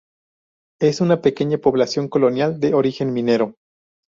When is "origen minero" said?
2.73-3.53